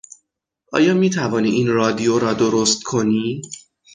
آیا 0.73 0.93
میتوانی 0.93 1.51
این 1.51 1.67
رادیو 1.67 2.19
را 2.19 2.33
درست 2.33 2.83
کنی؟ 2.83 3.41